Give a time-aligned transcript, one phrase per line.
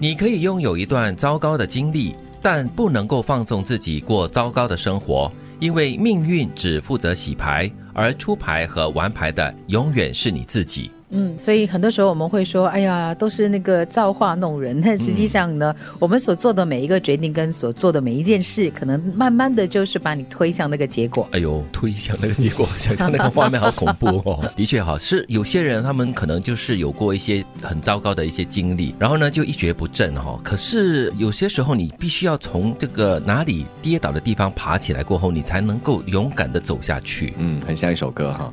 [0.00, 10.88] 你可以拥有一段糟糕的经历，但不能够放纵自己过糟糕的生活，因为命运只负责洗牌，而出牌和玩牌的永远是你自己。
[11.10, 14.78] 嗯，所以很多时候我们会说，哎呀，都是那个造化弄人。
[14.84, 21.26] 但实际上呢，我们所做的每一个决定跟所做的每一件事，可能慢慢的就是把你推向那个结果。
[21.32, 24.44] 哎呦，推向那个结果， 想象那个画面好恐怖哦。
[24.54, 30.38] 的确哈，是有些人他们可能就是有过一些很糟糕的一些经历，然后呢就一蹶不振哈。
[30.44, 37.32] 可是有些时候你必须要从这个哪里跌倒的地方爬起来过后，你才能够勇敢的走下去。
[37.38, 38.52] 嗯，很像一首歌哈。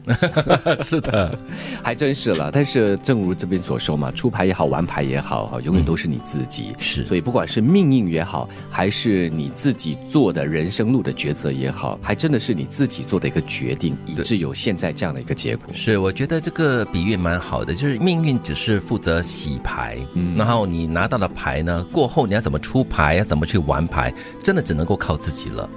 [0.81, 1.37] 是的，
[1.83, 2.44] 还真是了。
[2.51, 6.75] 但是，正如这边所说嘛，出牌也好，玩牌也好，哈，永远都是你自己。
[6.77, 15.73] 是，所以不管是命运也好，还是你自己做的人生路的抉择也好，还真的是你自己做的一个决定，以致有现在这样的一个结果。
[15.73, 25.69] 是，我觉得这个比喻蛮好的，就是命运只是负责洗牌，嗯，然后你拿到了牌呢，过后你要怎么出牌，要怎么去玩牌，真的只能够靠自己了。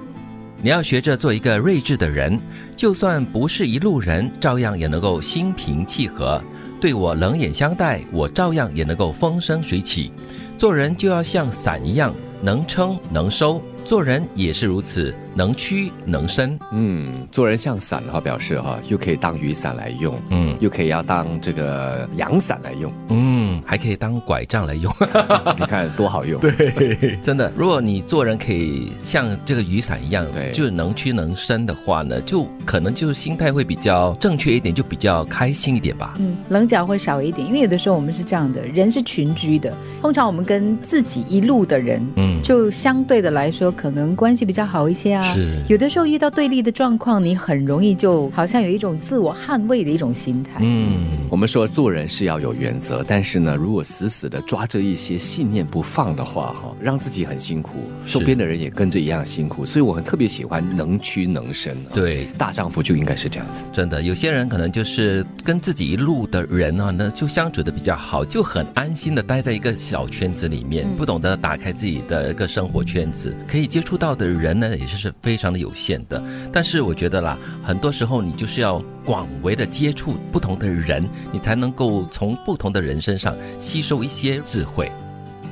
[0.61, 2.37] 你要学着做一个睿智的人，
[2.75, 6.43] 就算不是一路人，照样也能够心平气和。
[6.79, 10.11] 对我冷眼相待，我照样也能够风生水起。
[10.57, 13.61] 做人就要像伞一样，能撑能收。
[13.89, 15.11] 做人也是如此。
[15.35, 24.93] 能屈能伸，嗯，做人像伞的话，表示哈，又可以当雨伞来用，嗯，又可以要当这个阳伞来用，嗯，还可以当拐杖来用，
[25.57, 45.21] 你看多好用，对， 真的，如果你做人可以像这个雨伞一样，对，就能屈能伸的话呢，就可能就是心态会比较正确一点，就比较开心一点吧，嗯，棱角会少一点，因为有的时候我们是这样的，人是群居的，通常我们跟自己一路的人，嗯，就相对的来说，可能关系比较好一些啊。
[45.21, 50.59] 是，有的时候遇到对立的状况，你很容易就好像有一种自我捍卫的一种心态。
[50.59, 50.97] 嗯，
[51.29, 59.63] 我们说做人是要有原则，但是呢，如果死死的抓着一些信念不放的话，哈，让自己很辛苦，周边的人也跟着一样辛苦。
[59.63, 61.77] 所以我很特别喜欢能屈能伸。
[61.93, 63.63] 对，大丈夫就应该是这样子。
[63.71, 75.13] 真的，有些人可能就是跟自己一路的人啊，那就相处的比较好，就很安心的待在一个小圈子里面，不懂得打开自己的一个生活圈子，可以接触到的人呢，也是是。
[75.21, 84.89] 非常的有限的，但是我觉得啦，很多时候你就是要广为的接触不同的人，你才能够从不同的人身上吸收一些智慧。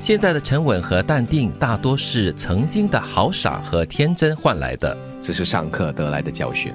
[0.00, 4.96] 现在的沉稳和淡定，大多是曾经的豪傻和天真换来的。
[5.28, 6.72] 这是上课得来的教训，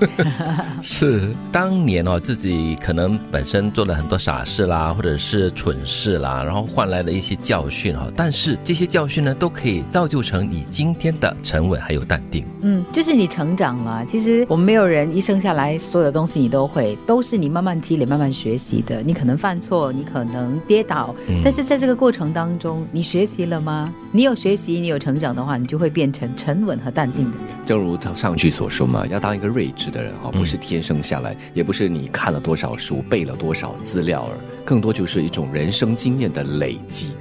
[0.82, 8.06] 是当年哦，自己可能本身做了很多傻事啦，或者是蠢事啦，然后换来了一些教训哈。
[8.14, 12.44] 但是这些教训呢，都可以造就成你今天的沉稳还有淡定。
[12.60, 14.04] 嗯，就是你成长了。
[14.04, 19.00] 其实我们没有人一生下来所有的东西你都会，都是你慢慢积累、慢慢学习的。
[19.00, 23.90] 你可能犯错，你可能跌倒，但是在这个过程当中，你学习了吗？
[24.12, 27.46] 你有学习，你有成长的话，你就会变成沉稳和淡定的人。
[27.70, 37.14] 正如他上句所说嘛，要当一个睿智的人哈，不是天生下来，也不是你看了多少书、背了多少资料而，更多就是一种人生经验的累积。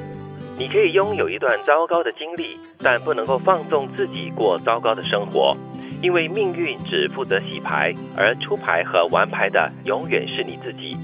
[0.57, 5.55] 你可以拥有一段糟糕的经历，但不能够放纵自己过糟糕的生活，
[6.01, 10.97] 因为命运只负责洗牌，而出牌和玩牌的永远是你自己。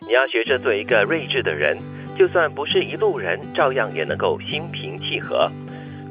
[0.00, 1.78] 你要学着做一个睿智的人，
[2.18, 5.48] 就算不是一路人，照样也能够心平气和。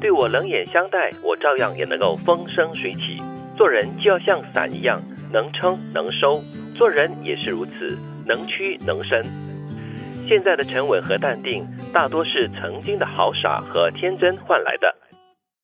[0.00, 3.16] 对我冷眼相待，我照样也能够风生水起。
[3.56, 5.00] 做人就要像伞一样，
[5.32, 6.42] 能撑能收。
[6.74, 7.96] 做人也是如此，
[8.26, 9.24] 能屈能伸。
[10.28, 14.94] 现在的沉稳和淡定，大多是曾经的豪傻和天真换来的。